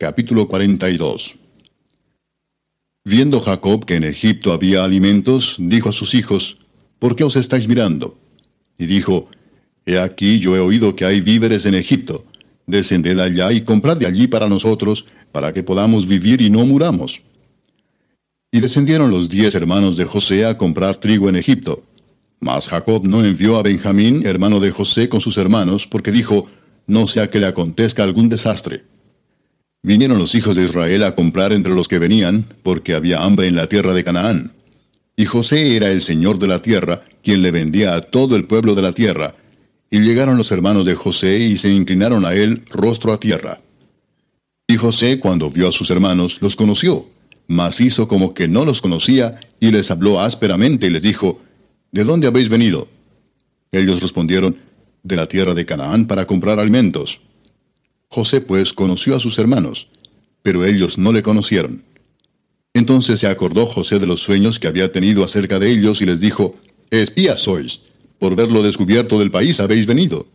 Capítulo 0.00 0.46
42 0.46 1.34
Viendo 3.04 3.40
Jacob 3.40 3.84
que 3.84 3.96
en 3.96 4.04
Egipto 4.04 4.52
había 4.52 4.84
alimentos, 4.84 5.56
dijo 5.58 5.88
a 5.88 5.92
sus 5.92 6.14
hijos, 6.14 6.56
¿Por 7.00 7.16
qué 7.16 7.24
os 7.24 7.34
estáis 7.34 7.66
mirando? 7.66 8.16
Y 8.78 8.86
dijo, 8.86 9.28
He 9.84 9.98
aquí 9.98 10.38
yo 10.38 10.54
he 10.54 10.60
oído 10.60 10.94
que 10.94 11.04
hay 11.04 11.20
víveres 11.20 11.66
en 11.66 11.74
Egipto. 11.74 12.24
Descended 12.68 13.18
allá 13.18 13.50
y 13.50 13.62
comprad 13.62 13.96
de 13.96 14.06
allí 14.06 14.28
para 14.28 14.48
nosotros, 14.48 15.04
para 15.32 15.52
que 15.52 15.64
podamos 15.64 16.06
vivir 16.06 16.42
y 16.42 16.48
no 16.48 16.64
muramos. 16.64 17.20
Y 18.52 18.60
descendieron 18.60 19.10
los 19.10 19.28
diez 19.28 19.52
hermanos 19.56 19.96
de 19.96 20.04
José 20.04 20.46
a 20.46 20.56
comprar 20.56 20.98
trigo 20.98 21.28
en 21.28 21.34
Egipto. 21.34 21.82
Mas 22.38 22.68
Jacob 22.68 23.04
no 23.04 23.24
envió 23.24 23.56
a 23.56 23.64
Benjamín, 23.64 24.24
hermano 24.24 24.60
de 24.60 24.70
José, 24.70 25.08
con 25.08 25.20
sus 25.20 25.38
hermanos, 25.38 25.88
porque 25.88 26.12
dijo, 26.12 26.48
No 26.86 27.08
sea 27.08 27.28
que 27.30 27.40
le 27.40 27.46
acontezca 27.46 28.04
algún 28.04 28.28
desastre. 28.28 28.84
Vinieron 29.88 30.18
los 30.18 30.34
hijos 30.34 30.54
de 30.54 30.64
Israel 30.64 31.02
a 31.02 31.14
comprar 31.14 31.50
entre 31.54 31.74
los 31.74 31.88
que 31.88 31.98
venían, 31.98 32.44
porque 32.62 32.92
había 32.92 33.24
hambre 33.24 33.46
en 33.46 33.56
la 33.56 33.70
tierra 33.70 33.94
de 33.94 34.04
Canaán. 34.04 34.52
Y 35.16 35.24
José 35.24 35.76
era 35.76 35.90
el 35.90 36.02
señor 36.02 36.38
de 36.38 36.46
la 36.46 36.60
tierra, 36.60 37.04
quien 37.22 37.40
le 37.40 37.50
vendía 37.50 37.94
a 37.94 38.02
todo 38.02 38.36
el 38.36 38.44
pueblo 38.44 38.74
de 38.74 38.82
la 38.82 38.92
tierra. 38.92 39.34
Y 39.90 40.00
llegaron 40.00 40.36
los 40.36 40.52
hermanos 40.52 40.84
de 40.84 40.94
José 40.94 41.38
y 41.38 41.56
se 41.56 41.70
inclinaron 41.70 42.26
a 42.26 42.34
él 42.34 42.64
rostro 42.68 43.14
a 43.14 43.18
tierra. 43.18 43.62
Y 44.66 44.76
José, 44.76 45.20
cuando 45.20 45.48
vio 45.48 45.70
a 45.70 45.72
sus 45.72 45.88
hermanos, 45.88 46.36
los 46.42 46.54
conoció, 46.54 47.08
mas 47.46 47.80
hizo 47.80 48.08
como 48.08 48.34
que 48.34 48.46
no 48.46 48.66
los 48.66 48.82
conocía, 48.82 49.40
y 49.58 49.70
les 49.70 49.90
habló 49.90 50.20
ásperamente 50.20 50.88
y 50.88 50.90
les 50.90 51.00
dijo, 51.00 51.40
¿De 51.92 52.04
dónde 52.04 52.26
habéis 52.26 52.50
venido? 52.50 52.88
Ellos 53.72 54.02
respondieron, 54.02 54.54
de 55.02 55.16
la 55.16 55.28
tierra 55.28 55.54
de 55.54 55.64
Canaán 55.64 56.06
para 56.06 56.26
comprar 56.26 56.60
alimentos. 56.60 57.22
José 58.10 58.40
pues 58.40 58.72
conoció 58.72 59.14
a 59.14 59.20
sus 59.20 59.38
hermanos, 59.38 59.88
pero 60.42 60.64
ellos 60.64 60.98
no 60.98 61.12
le 61.12 61.22
conocieron. 61.22 61.84
Entonces 62.74 63.20
se 63.20 63.26
acordó 63.26 63.66
José 63.66 63.98
de 63.98 64.06
los 64.06 64.20
sueños 64.20 64.58
que 64.58 64.68
había 64.68 64.92
tenido 64.92 65.24
acerca 65.24 65.58
de 65.58 65.70
ellos 65.70 66.00
y 66.00 66.06
les 66.06 66.20
dijo, 66.20 66.54
Espías 66.90 67.40
sois, 67.40 67.80
por 68.18 68.34
verlo 68.34 68.62
descubierto 68.62 69.18
del 69.18 69.30
país 69.30 69.60
habéis 69.60 69.86
venido. 69.86 70.26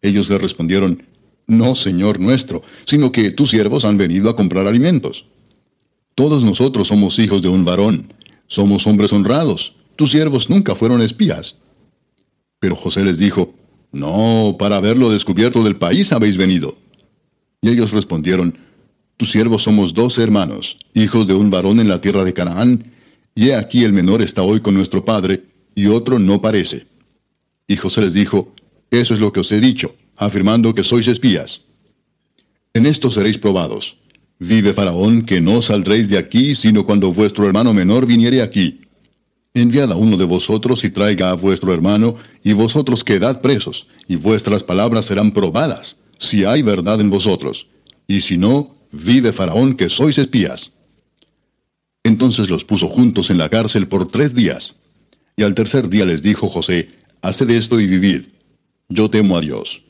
Ellos 0.00 0.28
le 0.28 0.38
respondieron, 0.38 1.04
No, 1.46 1.74
Señor 1.74 2.18
nuestro, 2.18 2.62
sino 2.84 3.12
que 3.12 3.30
tus 3.30 3.50
siervos 3.50 3.84
han 3.84 3.96
venido 3.96 4.28
a 4.28 4.36
comprar 4.36 4.66
alimentos. 4.66 5.26
Todos 6.14 6.44
nosotros 6.44 6.88
somos 6.88 7.18
hijos 7.18 7.42
de 7.42 7.48
un 7.48 7.64
varón, 7.64 8.12
somos 8.48 8.86
hombres 8.86 9.12
honrados, 9.12 9.74
tus 9.96 10.10
siervos 10.10 10.50
nunca 10.50 10.74
fueron 10.74 11.00
espías. 11.00 11.56
Pero 12.58 12.76
José 12.76 13.04
les 13.04 13.18
dijo, 13.18 13.54
no, 13.92 14.56
para 14.58 14.76
haberlo 14.76 15.10
descubierto 15.10 15.62
del 15.62 15.76
país 15.76 16.12
habéis 16.12 16.36
venido. 16.36 16.76
Y 17.60 17.68
ellos 17.68 17.92
respondieron, 17.92 18.56
Tus 19.16 19.30
siervos 19.30 19.62
somos 19.62 19.94
dos 19.94 20.18
hermanos, 20.18 20.78
hijos 20.94 21.26
de 21.26 21.34
un 21.34 21.50
varón 21.50 21.78
en 21.78 21.88
la 21.88 22.00
tierra 22.00 22.24
de 22.24 22.32
Canaán, 22.32 22.92
y 23.34 23.48
he 23.48 23.54
aquí 23.54 23.84
el 23.84 23.92
menor 23.92 24.22
está 24.22 24.42
hoy 24.42 24.60
con 24.60 24.74
nuestro 24.74 25.04
padre, 25.04 25.44
y 25.74 25.86
otro 25.86 26.18
no 26.18 26.40
parece. 26.40 26.86
Y 27.66 27.76
José 27.76 28.00
les 28.02 28.14
dijo, 28.14 28.54
Eso 28.90 29.14
es 29.14 29.20
lo 29.20 29.32
que 29.32 29.40
os 29.40 29.52
he 29.52 29.60
dicho, 29.60 29.94
afirmando 30.16 30.74
que 30.74 30.84
sois 30.84 31.06
espías. 31.08 31.62
En 32.74 32.86
esto 32.86 33.10
seréis 33.10 33.38
probados. 33.38 33.98
Vive 34.38 34.72
Faraón 34.72 35.24
que 35.24 35.40
no 35.40 35.62
saldréis 35.62 36.08
de 36.08 36.18
aquí, 36.18 36.54
sino 36.54 36.84
cuando 36.84 37.12
vuestro 37.12 37.46
hermano 37.46 37.72
menor 37.72 38.06
viniere 38.06 38.42
aquí. 38.42 38.81
Enviad 39.54 39.92
a 39.92 39.96
uno 39.96 40.16
de 40.16 40.24
vosotros 40.24 40.82
y 40.82 40.90
traiga 40.90 41.30
a 41.30 41.34
vuestro 41.34 41.74
hermano, 41.74 42.16
y 42.42 42.54
vosotros 42.54 43.04
quedad 43.04 43.42
presos, 43.42 43.86
y 44.08 44.16
vuestras 44.16 44.62
palabras 44.64 45.06
serán 45.06 45.32
probadas, 45.32 45.98
si 46.18 46.46
hay 46.46 46.62
verdad 46.62 47.00
en 47.02 47.10
vosotros. 47.10 47.68
Y 48.06 48.22
si 48.22 48.38
no, 48.38 48.76
vive 48.92 49.32
Faraón 49.32 49.74
que 49.74 49.90
sois 49.90 50.16
espías. 50.16 50.72
Entonces 52.02 52.48
los 52.48 52.64
puso 52.64 52.88
juntos 52.88 53.28
en 53.28 53.36
la 53.36 53.50
cárcel 53.50 53.88
por 53.88 54.10
tres 54.10 54.34
días. 54.34 54.74
Y 55.36 55.42
al 55.42 55.54
tercer 55.54 55.90
día 55.90 56.06
les 56.06 56.22
dijo 56.22 56.48
José, 56.48 56.88
Haced 57.20 57.50
esto 57.50 57.78
y 57.78 57.86
vivid. 57.86 58.28
Yo 58.88 59.10
temo 59.10 59.36
a 59.36 59.42
Dios. 59.42 59.82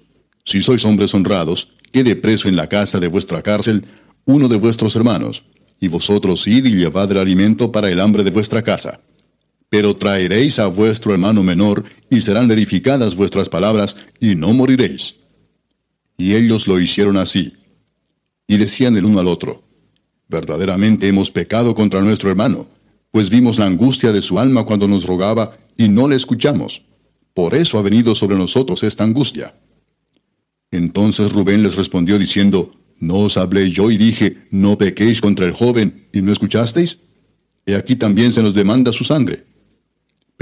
Si 0.45 0.61
sois 0.61 0.85
hombres 0.85 1.15
honrados, 1.15 1.69
quede 1.93 2.17
preso 2.17 2.49
en 2.49 2.57
la 2.57 2.69
casa 2.69 2.99
de 2.99 3.07
vuestra 3.07 3.43
cárcel 3.43 3.85
uno 4.25 4.49
de 4.49 4.57
vuestros 4.57 4.97
hermanos, 4.97 5.45
y 5.81 5.89
vosotros 5.89 6.47
id 6.47 6.67
y 6.67 6.75
llevad 6.75 7.11
el 7.13 7.19
alimento 7.19 7.71
para 7.71 7.89
el 7.91 8.01
hambre 8.01 8.25
de 8.25 8.31
vuestra 8.31 8.63
casa 8.63 9.01
pero 9.73 9.97
traeréis 9.97 10.59
a 10.59 10.67
vuestro 10.67 11.15
hermano 11.15 11.43
menor, 11.43 11.85
y 12.11 12.21
serán 12.21 12.47
verificadas 12.47 13.17
vuestras 13.17 13.49
palabras, 13.49 13.97
y 14.21 14.35
no 14.35 14.53
moriréis. 14.53 15.15
Y 16.19 16.35
ellos 16.35 16.69
lo 16.69 16.79
hicieron 16.79 17.17
así. 17.17 17.55
Y 18.47 18.59
decían 18.59 18.99
el 18.99 19.07
uno 19.07 19.21
al 19.21 19.29
otro, 19.29 19.63
verdaderamente 20.29 21.09
hemos 21.09 21.31
pecado 21.31 21.75
contra 21.75 22.03
nuestro 22.03 22.29
hermano, 22.29 22.67
pues 23.11 23.31
vimos 23.31 23.59
la 23.59 23.65
angustia 23.65 24.13
de 24.13 24.21
su 24.21 24.39
alma 24.39 24.67
cuando 24.67 24.87
nos 24.87 25.07
rogaba, 25.07 25.55
y 25.79 25.89
no 25.89 26.07
le 26.07 26.17
escuchamos. 26.17 26.83
Por 27.33 27.55
eso 27.55 27.79
ha 27.79 27.83
venido 27.83 28.15
sobre 28.15 28.37
nosotros 28.37 28.83
esta 28.83 29.05
angustia. 29.05 29.55
Entonces 30.71 31.33
Rubén 31.33 31.63
les 31.63 31.77
respondió 31.77 32.19
diciendo, 32.19 32.75
¿No 33.01 33.21
os 33.21 33.39
hablé 33.39 33.71
yo 33.71 33.91
y 33.91 33.97
dije, 33.97 34.37
no 34.51 34.77
pequéis 34.77 35.23
contra 35.23 35.47
el 35.47 35.53
joven, 35.53 36.09
y 36.13 36.21
no 36.21 36.31
escuchasteis? 36.31 36.99
He 37.65 37.75
aquí 37.75 37.97
también 37.97 38.35
se 38.35 38.43
nos 38.43 38.53
demanda 38.53 38.93
su 38.93 39.03
sangre. 39.03 39.51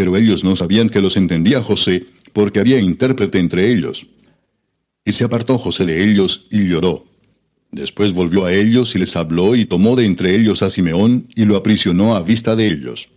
Pero 0.01 0.17
ellos 0.17 0.45
no 0.45 0.57
sabían 0.57 0.89
que 0.89 1.03
los 1.03 1.19
entendía 1.19 1.63
José, 1.63 2.07
porque 2.33 2.59
había 2.59 2.81
intérprete 2.81 3.39
entre 3.39 3.71
ellos. 3.71 4.07
Y 5.05 5.13
se 5.13 5.25
apartó 5.25 5.59
José 5.59 5.85
de 5.85 6.11
ellos 6.11 6.45
y 6.51 6.67
lloró. 6.67 7.05
Después 7.71 8.15
volvió 8.15 8.47
a 8.47 8.53
ellos 8.55 8.95
y 8.95 8.99
les 8.99 9.15
habló 9.15 9.55
y 9.55 9.67
tomó 9.67 9.97
de 9.97 10.07
entre 10.07 10.35
ellos 10.35 10.63
a 10.63 10.71
Simeón 10.71 11.29
y 11.37 11.45
lo 11.45 11.55
aprisionó 11.55 12.17
a 12.17 12.23
vista 12.23 12.57
de 12.57 12.69
ellos. 12.69 13.11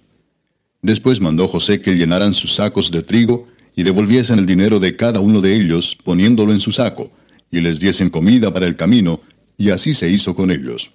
Después 0.81 1.21
mandó 1.21 1.47
José 1.47 1.79
que 1.79 1.95
llenaran 1.95 2.33
sus 2.33 2.55
sacos 2.55 2.91
de 2.91 3.01
trigo 3.01 3.47
y 3.73 3.83
devolviesen 3.83 4.39
el 4.39 4.45
dinero 4.45 4.81
de 4.81 4.97
cada 4.97 5.21
uno 5.21 5.39
de 5.39 5.55
ellos, 5.55 5.97
poniéndolo 6.03 6.51
en 6.51 6.59
su 6.59 6.73
saco, 6.73 7.13
y 7.49 7.61
les 7.61 7.79
diesen 7.79 8.09
comida 8.09 8.53
para 8.53 8.67
el 8.67 8.75
camino, 8.75 9.21
y 9.57 9.69
así 9.69 9.93
se 9.93 10.09
hizo 10.09 10.35
con 10.35 10.51
ellos. 10.51 10.91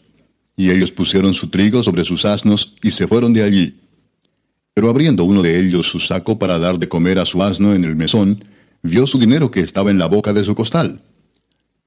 Y 0.55 0.69
ellos 0.69 0.93
pusieron 0.93 1.33
su 1.33 1.49
trigo 1.49 1.83
sobre 1.83 2.05
sus 2.05 2.27
asnos 2.27 2.77
y 2.83 2.91
se 2.91 3.07
fueron 3.07 3.33
de 3.33 3.43
allí. 3.43 3.88
Pero 4.79 4.91
abriendo 4.91 5.25
uno 5.25 5.43
de 5.43 5.59
ellos 5.59 5.89
su 5.89 5.99
saco 5.99 6.39
para 6.39 6.57
dar 6.57 6.79
de 6.79 6.89
comer 6.89 7.19
a 7.19 7.27
su 7.27 7.43
asno 7.43 7.75
en 7.75 7.83
el 7.83 7.97
mesón, 7.97 8.45
vio 8.81 9.09
su 9.09 9.19
dinero 9.19 9.51
que 9.51 9.59
estaba 9.59 9.91
en 9.91 9.99
la 9.99 10.07
boca 10.07 10.33
de 10.33 10.45
su 10.45 10.55
costal. 10.55 11.03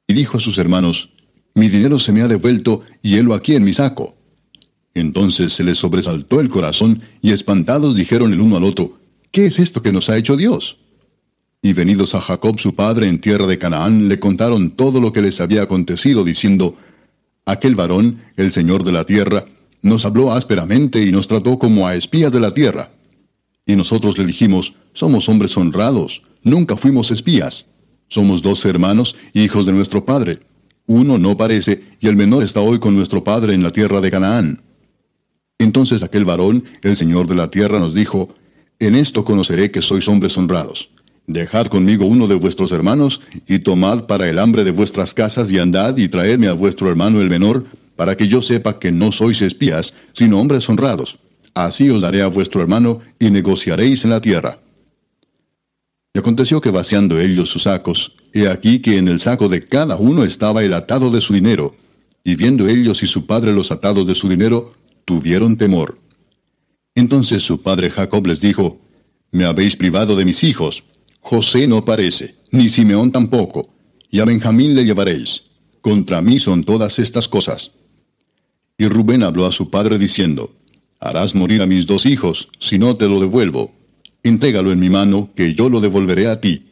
Y 0.07 0.13
dijo 0.13 0.35
a 0.35 0.41
sus 0.41 0.57
hermanos, 0.57 1.09
Mi 1.53 1.69
dinero 1.69 2.00
se 2.00 2.12
me 2.12 2.22
ha 2.22 2.28
devuelto 2.28 2.81
y 3.02 3.16
helo 3.16 3.34
aquí 3.34 3.56
en 3.56 3.63
mi 3.63 3.74
saco. 3.74 4.18
Entonces 4.94 5.53
se 5.53 5.63
les 5.63 5.78
sobresaltó 5.78 6.41
el 6.41 6.50
corazón 6.50 7.02
y 7.22 7.31
espantados 7.31 7.96
dijeron 7.96 8.34
el 8.34 8.41
uno 8.41 8.57
al 8.57 8.66
otro, 8.66 9.00
¿Qué 9.31 9.46
es 9.46 9.58
esto 9.59 9.81
que 9.81 9.94
nos 9.94 10.09
ha 10.09 10.18
hecho 10.18 10.35
Dios? 10.35 10.75
Y 11.62 11.72
venidos 11.72 12.13
a 12.13 12.19
Jacob 12.19 12.59
su 12.59 12.75
padre 12.75 13.08
en 13.08 13.22
tierra 13.22 13.47
de 13.47 13.58
Canaán, 13.58 14.09
le 14.09 14.19
contaron 14.19 14.72
todo 14.72 15.00
lo 15.00 15.13
que 15.13 15.22
les 15.22 15.40
había 15.40 15.62
acontecido, 15.62 16.25
diciendo, 16.25 16.75
Aquel 17.46 17.73
varón, 17.73 18.22
el 18.35 18.52
Señor 18.52 18.84
de 18.84 18.91
la 18.91 19.06
tierra, 19.06 19.46
nos 19.81 20.06
habló 20.06 20.31
ásperamente 20.31 21.03
y 21.03 21.12
nos 21.12 21.28
trató 21.28 21.58
como 21.58 21.88
a 21.88 21.96
espías 21.96 22.31
de 22.31 22.40
la 22.40 22.53
tierra. 22.53 22.92
Y 23.66 23.75
nosotros 23.75 24.18
le 24.18 24.25
dijimos, 24.25 24.74
somos 24.94 25.30
hombres 25.30 25.56
honrados, 25.58 26.24
nunca 26.44 26.75
fuimos 26.75 27.12
espías. 27.12 27.66
Somos 28.08 28.41
dos 28.41 28.66
hermanos, 28.66 29.16
hijos 29.34 29.66
de 29.66 29.72
nuestro 29.72 30.03
padre. 30.03 30.40
Uno 30.86 31.18
no 31.18 31.38
parece, 31.38 31.81
y 32.02 32.08
el 32.09 32.18
menor 32.18 32.44
está 32.44 32.59
hoy 32.59 32.78
con 32.78 32.94
nuestro 32.94 33.24
padre 33.24 33.53
en 33.53 33.64
la 33.64 33.72
tierra 33.72 34.02
de 34.02 34.12
Canaán. 34.12 34.62
Entonces 35.58 36.03
aquel 36.03 36.25
varón, 36.25 36.66
el 36.81 36.97
Señor 36.97 37.28
de 37.28 37.36
la 37.36 37.50
tierra, 37.50 37.80
nos 37.80 37.94
dijo, 37.94 38.36
En 38.80 38.96
esto 38.96 39.24
conoceré 39.24 39.72
que 39.72 39.81
sois 39.81 40.09
hombres 40.09 40.38
honrados. 40.38 40.90
Dejad 41.28 41.68
conmigo 41.68 42.06
uno 42.06 42.28
de 42.28 42.36
vuestros 42.36 42.74
hermanos, 42.74 43.22
y 43.47 43.59
tomad 43.59 44.08
para 44.08 44.28
el 44.28 44.40
hambre 44.40 44.66
de 44.66 44.72
vuestras 44.72 45.14
casas, 45.14 45.50
y 45.50 45.59
andad 45.59 45.96
y 45.96 46.09
traedme 46.09 46.50
a 46.50 46.53
vuestro 46.53 46.90
hermano 46.90 47.22
el 47.22 47.30
menor, 47.30 47.66
para 48.01 48.17
que 48.17 48.28
yo 48.28 48.41
sepa 48.41 48.79
que 48.79 48.91
no 48.91 49.11
sois 49.11 49.43
espías, 49.43 49.93
sino 50.14 50.40
hombres 50.40 50.67
honrados. 50.67 51.20
Así 51.53 51.87
os 51.91 52.02
daré 52.02 52.23
a 52.23 52.29
vuestro 52.29 52.59
hermano, 52.59 53.02
y 53.20 53.29
negociaréis 53.29 54.03
en 54.05 54.09
la 54.09 54.20
tierra. 54.20 54.58
Y 56.11 56.17
aconteció 56.17 56.61
que 56.61 56.72
vaciando 56.72 57.20
ellos 57.20 57.49
sus 57.49 57.61
sacos, 57.61 58.16
he 58.34 58.47
aquí 58.47 58.79
que 58.79 58.97
en 58.97 59.08
el 59.08 59.20
saco 59.20 59.49
de 59.49 59.59
cada 59.59 59.97
uno 59.97 60.23
estaba 60.23 60.64
el 60.64 60.73
atado 60.73 61.11
de 61.11 61.22
su 61.22 61.31
dinero, 61.31 61.76
y 62.23 62.35
viendo 62.35 62.67
ellos 62.67 63.03
y 63.03 63.05
su 63.05 63.28
padre 63.28 63.53
los 63.53 63.72
atados 63.72 64.08
de 64.08 64.16
su 64.16 64.28
dinero, 64.28 64.73
tuvieron 65.05 65.55
temor. 65.55 65.99
Entonces 66.96 67.43
su 67.43 67.61
padre 67.61 67.91
Jacob 67.91 68.26
les 68.26 68.41
dijo, 68.41 68.81
Me 69.31 69.46
habéis 69.46 69.76
privado 69.76 70.16
de 70.16 70.26
mis 70.26 70.43
hijos. 70.43 70.84
José 71.20 71.67
no 71.67 71.85
parece, 71.85 72.34
ni 72.49 72.67
Simeón 72.67 73.11
tampoco, 73.11 73.76
y 74.09 74.22
a 74.22 74.26
Benjamín 74.26 74.73
le 74.73 74.85
llevaréis. 74.85 75.43
Contra 75.81 76.20
mí 76.23 76.40
son 76.40 76.64
todas 76.64 76.97
estas 76.97 77.28
cosas. 77.28 77.70
Y 78.81 78.87
Rubén 78.87 79.22
habló 79.22 79.45
a 79.45 79.51
su 79.51 79.69
padre 79.69 79.99
diciendo, 79.99 80.55
Harás 80.99 81.35
morir 81.35 81.61
a 81.61 81.67
mis 81.67 81.85
dos 81.85 82.07
hijos, 82.07 82.49
si 82.57 82.79
no 82.79 82.97
te 82.97 83.07
lo 83.07 83.19
devuelvo. 83.19 83.75
Intégralo 84.23 84.72
en 84.72 84.79
mi 84.79 84.89
mano, 84.89 85.29
que 85.35 85.53
yo 85.53 85.69
lo 85.69 85.81
devolveré 85.81 86.28
a 86.28 86.41
ti. 86.41 86.66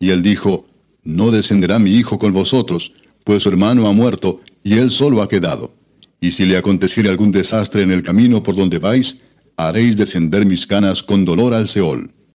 Y 0.00 0.10
él 0.10 0.24
dijo, 0.24 0.66
No 1.04 1.30
descenderá 1.30 1.78
mi 1.78 1.92
hijo 1.92 2.18
con 2.18 2.32
vosotros, 2.32 2.92
pues 3.22 3.44
su 3.44 3.50
hermano 3.50 3.86
ha 3.86 3.92
muerto, 3.92 4.40
y 4.64 4.78
él 4.78 4.90
solo 4.90 5.22
ha 5.22 5.28
quedado. 5.28 5.72
Y 6.20 6.32
si 6.32 6.44
le 6.44 6.56
aconteciere 6.56 7.08
algún 7.08 7.30
desastre 7.30 7.82
en 7.82 7.92
el 7.92 8.02
camino 8.02 8.42
por 8.42 8.56
donde 8.56 8.80
vais, 8.80 9.20
haréis 9.56 9.96
descender 9.96 10.44
mis 10.44 10.66
canas 10.66 11.04
con 11.04 11.24
dolor 11.24 11.54
al 11.54 11.68
Seol. 11.68 12.10